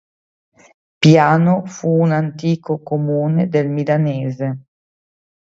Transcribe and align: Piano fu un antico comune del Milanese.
Piano 0.99 1.63
fu 1.67 1.87
un 1.99 2.11
antico 2.11 2.81
comune 2.81 3.47
del 3.49 3.69
Milanese. 3.69 4.63